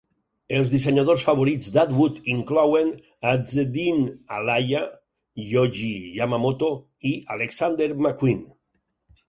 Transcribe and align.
Els 0.59 0.69
dissenyadors 0.75 1.25
favorits 1.25 1.67
d'Atwood 1.75 2.17
inclouen 2.35 2.89
Azzedine 3.33 4.15
Alaia., 4.39 4.83
Yohji 5.53 5.93
Yamamoto 6.19 6.73
i 7.11 7.15
Alexander 7.37 7.89
McQueen. 8.03 8.45